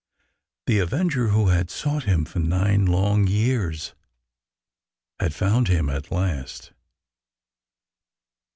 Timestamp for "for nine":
2.25-2.87